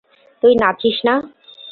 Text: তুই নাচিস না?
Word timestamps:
তুই 0.43 0.53
নাচিস 0.61 0.97
না? 1.07 1.15